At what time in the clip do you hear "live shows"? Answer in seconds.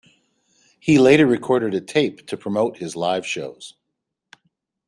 2.95-3.75